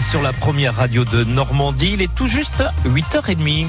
[0.00, 1.92] sur la première radio de Normandie.
[1.94, 3.66] Il est tout juste 8h30.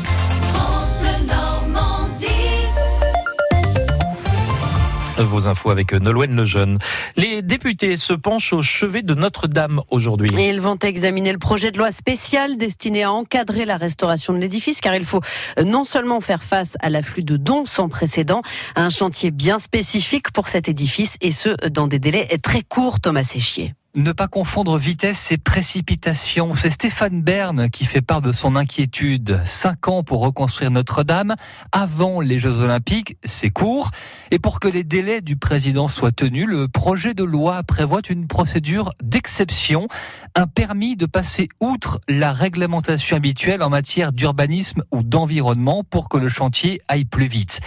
[5.18, 6.78] Vos infos avec Nolwenn Lejeune.
[7.18, 10.30] Les députés se penchent au chevet de Notre-Dame aujourd'hui.
[10.38, 14.82] Ils vont examiner le projet de loi spécial destiné à encadrer la restauration de l'édifice
[14.82, 15.22] car il faut
[15.66, 18.42] non seulement faire face à l'afflux de dons sans précédent,
[18.76, 23.00] à un chantier bien spécifique pour cet édifice et ce dans des délais très courts,
[23.00, 26.54] Thomas Séchier ne pas confondre vitesse et précipitation.
[26.54, 29.40] C'est Stéphane Bern qui fait part de son inquiétude.
[29.46, 31.36] Cinq ans pour reconstruire Notre-Dame
[31.72, 33.90] avant les Jeux Olympiques, c'est court.
[34.32, 38.28] Et pour que les délais du président soient tenus, le projet de loi prévoit une
[38.28, 39.88] procédure d'exception,
[40.36, 46.18] un permis de passer outre la réglementation habituelle en matière d'urbanisme ou d'environnement pour que
[46.18, 47.60] le chantier aille plus vite.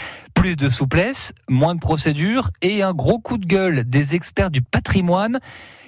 [0.43, 4.61] Plus de souplesse, moins de procédures et un gros coup de gueule des experts du
[4.61, 5.39] patrimoine.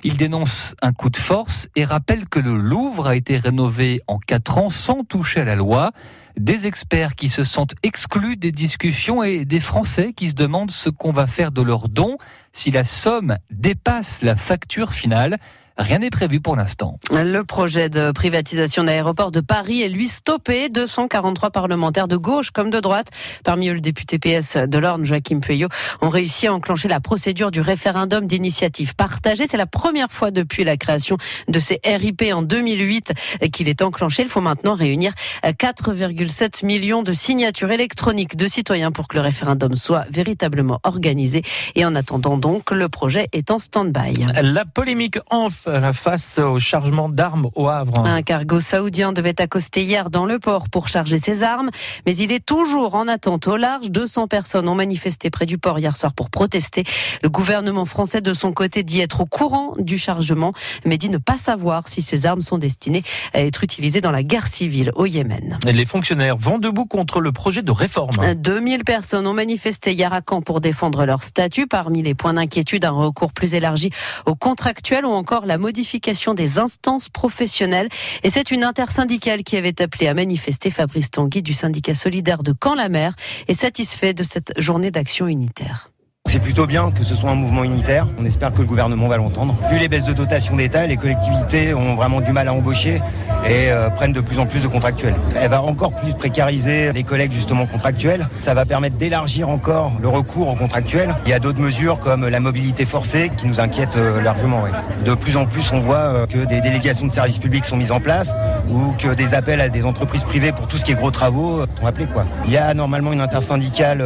[0.05, 4.21] Il dénonce un coup de force et rappelle que le Louvre a été rénové en
[4.21, 5.91] quatre ans sans toucher à la loi.
[6.39, 10.89] Des experts qui se sentent exclus des discussions et des Français qui se demandent ce
[10.89, 12.17] qu'on va faire de leurs dons
[12.53, 15.39] si la somme dépasse la facture finale.
[15.77, 17.01] Rien n'est prévu pour l'instant.
[17.11, 20.69] Le projet de privatisation d'aéroport de Paris est lui stoppé.
[20.69, 23.09] 243 parlementaires de gauche comme de droite,
[23.43, 25.67] parmi eux le député PS de l'Orne, Joachim Pueyo,
[26.01, 29.47] ont réussi à enclencher la procédure du référendum d'initiative partagée.
[29.51, 31.17] C'est la première fois depuis la création
[31.49, 33.13] de ces RIP en 2008
[33.53, 34.23] qu'il est enclenché.
[34.23, 39.75] Il faut maintenant réunir 4,7 millions de signatures électroniques de citoyens pour que le référendum
[39.75, 41.43] soit véritablement organisé.
[41.75, 44.25] Et en attendant donc, le projet est en stand-by.
[44.41, 48.05] La polémique enfle face au chargement d'armes au Havre.
[48.05, 51.71] Un cargo saoudien devait accoster hier dans le port pour charger ses armes,
[52.07, 53.91] mais il est toujours en attente au large.
[53.91, 56.85] 200 personnes ont manifesté près du port hier soir pour protester.
[57.23, 60.53] Le gouvernement français, de son côté, dit être au courant du chargement,
[60.85, 64.23] mais dit ne pas savoir si ces armes sont destinées à être utilisées dans la
[64.23, 65.59] guerre civile au Yémen.
[65.65, 68.35] Les fonctionnaires vont debout contre le projet de réforme.
[68.35, 71.67] 2000 personnes ont manifesté hier à Caen pour défendre leur statut.
[71.67, 73.91] Parmi les points d'inquiétude, un recours plus élargi
[74.27, 77.89] aux contractuels ou encore la la modification des instances professionnelles.
[78.25, 82.53] Et c'est une intersyndicale qui avait appelé à manifester Fabrice Tanguy du syndicat solidaire de
[82.61, 83.15] Caen-la-Mer
[83.47, 85.94] est satisfait de cette journée d'action unitaire.
[86.35, 88.09] C'est plutôt bien que ce soit un mouvement unitaire.
[88.19, 89.57] On espère que le gouvernement va l'entendre.
[89.71, 93.01] Vu les baisses de dotation d'État, les collectivités ont vraiment du mal à embaucher
[93.47, 95.15] et euh, prennent de plus en plus de contractuels.
[95.41, 98.27] Elle va encore plus précariser les collègues justement contractuels.
[98.41, 101.15] Ça va permettre d'élargir encore le recours aux contractuels.
[101.25, 104.65] Il y a d'autres mesures comme la mobilité forcée qui nous inquiètent euh, largement.
[105.05, 107.93] De plus en plus, on voit euh, que des délégations de services publics sont mises
[107.93, 108.35] en place
[108.69, 111.61] ou que des appels à des entreprises privées pour tout ce qui est gros travaux
[111.79, 112.07] sont appelés.
[112.07, 112.25] Quoi.
[112.45, 114.03] Il y a normalement une intersyndicale,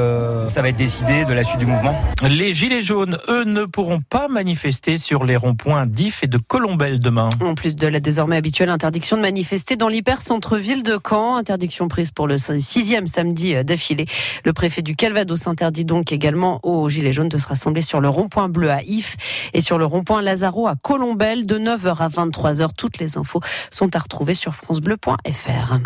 [0.48, 1.94] ça va être décidé de la suite du mouvement.
[2.28, 6.98] Les Gilets jaunes, eux, ne pourront pas manifester sur les ronds-points d'If et de Colombelle
[6.98, 7.28] demain.
[7.40, 12.10] En plus de la désormais habituelle interdiction de manifester dans l'hyper-centre-ville de Caen, interdiction prise
[12.10, 14.06] pour le sixième samedi d'affilée.
[14.44, 18.08] Le préfet du Calvados interdit donc également aux Gilets jaunes de se rassembler sur le
[18.08, 19.16] rond-point bleu à If
[19.54, 22.70] et sur le rond-point Lazaro à Colombelle de 9h à 23h.
[22.76, 23.40] Toutes les infos
[23.70, 25.78] sont à retrouver sur francebleu.fr.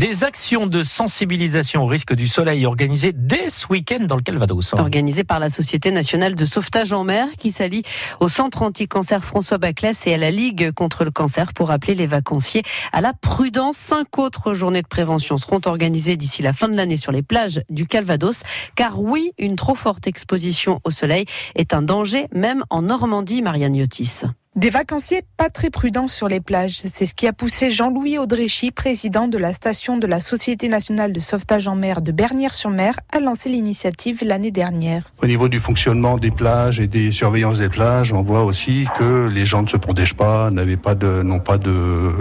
[0.00, 4.72] Des actions de sensibilisation au risque du soleil organisées dès ce week-end dans le Calvados.
[4.72, 7.82] Organisées par la Société nationale de sauvetage en mer qui s'allie
[8.18, 12.06] au Centre anti-cancer François Baclès et à la Ligue contre le cancer pour appeler les
[12.06, 12.62] vacanciers
[12.92, 13.76] à la prudence.
[13.76, 17.60] Cinq autres journées de prévention seront organisées d'ici la fin de l'année sur les plages
[17.68, 18.40] du Calvados.
[18.76, 23.76] Car oui, une trop forte exposition au soleil est un danger même en Normandie, Marianne
[23.76, 24.22] Yotis.
[24.56, 26.82] Des vacanciers pas très prudents sur les plages.
[26.92, 31.12] C'est ce qui a poussé Jean-Louis Audréchy, président de la station de la Société nationale
[31.12, 35.04] de sauvetage en mer de Bernières-sur-Mer, à lancer l'initiative l'année dernière.
[35.22, 39.28] Au niveau du fonctionnement des plages et des surveillances des plages, on voit aussi que
[39.28, 42.12] les gens ne se protègent pas, n'avaient pas de, n'ont pas de,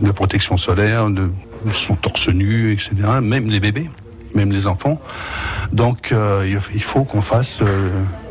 [0.00, 1.28] de protection solaire, de,
[1.72, 2.94] sont torse nu, etc.
[3.20, 3.90] Même les bébés,
[4.36, 5.00] même les enfants.
[5.72, 7.90] Donc, euh, il faut qu'on fasse euh,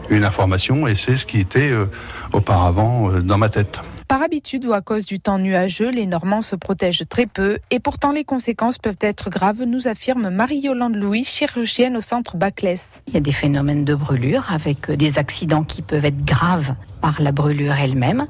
[0.09, 1.85] une information et c'est ce qui était euh,
[2.33, 3.80] auparavant euh, dans ma tête.
[4.07, 7.80] Par habitude ou à cause du temps nuageux, les Normands se protègent très peu et
[7.80, 13.01] pourtant les conséquences peuvent être graves, nous affirme Marie-Yolande Louis, chirurgienne au centre Baclès.
[13.07, 16.75] Il y a des phénomènes de brûlure avec des accidents qui peuvent être graves
[17.06, 18.25] par la brûlure elle-même.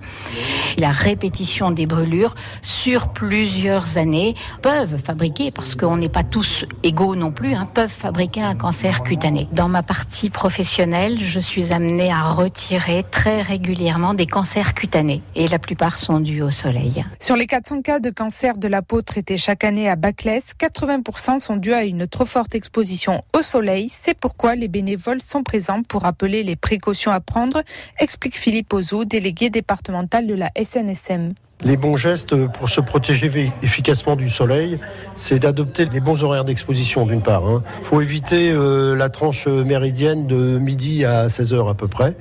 [0.78, 7.16] La répétition des brûlures sur plusieurs années peuvent fabriquer, parce qu'on n'est pas tous égaux
[7.16, 9.48] non plus, hein, peuvent fabriquer un cancer cutané.
[9.54, 15.48] Dans ma partie professionnelle, je suis amenée à retirer très régulièrement des cancers cutanés et
[15.48, 17.06] la plupart sont dus au soleil.
[17.22, 21.40] Sur les 400 cas de cancer de la peau traités chaque année à Baclès, 80%
[21.40, 23.88] sont dus à une trop forte exposition au soleil.
[23.88, 27.64] C'est pourquoi les bénévoles sont présents pour rappeler les précautions à prendre,
[28.00, 28.65] explique Philippe
[29.06, 31.34] Délégué départemental de la SNSM.
[31.62, 34.78] Les bons gestes pour se protéger efficacement du soleil,
[35.16, 37.44] c'est d'adopter les bons horaires d'exposition d'une part.
[37.46, 37.64] Il hein.
[37.82, 42.18] faut éviter euh, la tranche méridienne de midi à 16h à peu près.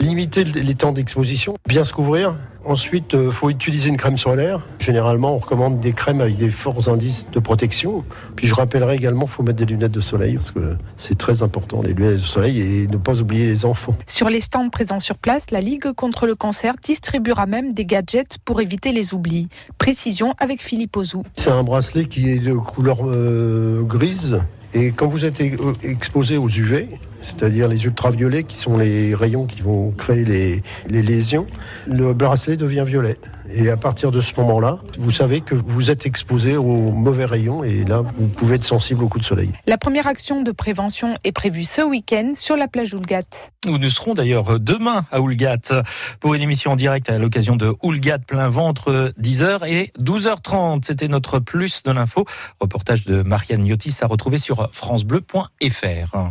[0.00, 2.34] Limiter les temps d'exposition, bien se couvrir.
[2.64, 4.62] Ensuite, il euh, faut utiliser une crème solaire.
[4.78, 8.04] Généralement, on recommande des crèmes avec des forts indices de protection.
[8.36, 11.42] Puis je rappellerai également qu'il faut mettre des lunettes de soleil parce que c'est très
[11.42, 13.96] important, les lunettes de soleil et ne pas oublier les enfants.
[14.06, 18.38] Sur les stands présents sur place, la Ligue contre le cancer distribuera même des gadgets
[18.44, 19.48] pour éviter les oublis.
[19.78, 21.24] Précision avec Philippe Ozou.
[21.34, 24.40] C'est un bracelet qui est de couleur euh, grise
[24.74, 25.40] et quand vous êtes
[25.82, 26.88] exposé aux UV,
[27.22, 31.46] c'est-à-dire les ultraviolets qui sont les rayons qui vont créer les, les lésions,
[31.86, 33.18] le bracelet devient violet.
[33.54, 37.64] Et à partir de ce moment-là, vous savez que vous êtes exposé aux mauvais rayons
[37.64, 39.50] et là, vous pouvez être sensible au coup de soleil.
[39.66, 43.22] La première action de prévention est prévue ce week-end sur la plage Oulgat.
[43.66, 45.82] Où nous serons d'ailleurs demain à Oulgat
[46.20, 50.84] pour une émission en direct à l'occasion de Oulgat plein ventre 10h et 12h30.
[50.84, 52.24] C'était notre plus de l'info.
[52.60, 56.28] Reportage de Marianne Yotis à retrouver sur francebleu.fr.